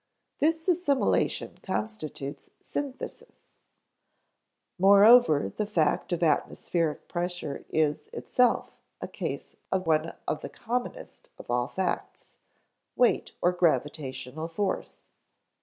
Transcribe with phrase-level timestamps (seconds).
[0.39, 3.53] This assimilation constitutes synthesis.
[4.79, 11.29] Moreover, the fact of atmospheric pressure is itself a case of one of the commonest
[11.37, 12.33] of all facts
[12.95, 15.03] weight or gravitational force.